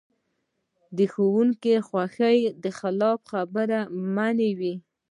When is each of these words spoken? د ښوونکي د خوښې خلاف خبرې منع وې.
د 0.97 0.99
ښوونکي 1.11 1.73
د 1.77 1.81
خوښې 1.87 2.37
خلاف 2.79 3.19
خبرې 3.31 3.79
منع 4.15 4.51
وې. 4.59 4.73